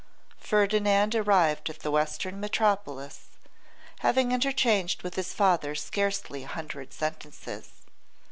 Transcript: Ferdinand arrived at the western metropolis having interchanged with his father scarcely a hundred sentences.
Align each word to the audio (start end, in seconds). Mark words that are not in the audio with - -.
Ferdinand 0.39 1.13
arrived 1.13 1.69
at 1.69 1.81
the 1.81 1.91
western 1.91 2.39
metropolis 2.39 3.27
having 3.99 4.31
interchanged 4.31 5.03
with 5.03 5.13
his 5.13 5.31
father 5.31 5.75
scarcely 5.75 6.43
a 6.43 6.47
hundred 6.47 6.91
sentences. 6.91 7.69